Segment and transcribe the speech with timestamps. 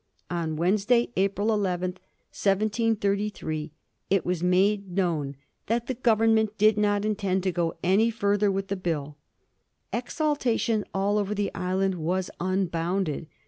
[0.31, 1.91] On Wednesday, April 11,
[2.31, 3.71] 1733,
[4.09, 5.35] it was made known
[5.67, 9.15] that the Govern ment did not intend to go any further with the Bill.
[9.93, 13.27] Exultation all over the island was unbounded.